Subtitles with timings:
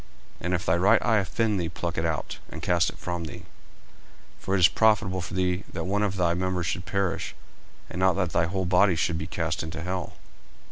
[0.39, 3.25] 40:005:029 And if thy right eye offend thee, pluck it out, and cast it from
[3.25, 3.45] thee:
[4.39, 7.35] for it is profitable for thee that one of thy members should perish,
[7.87, 10.13] and not that thy whole body should be cast into hell.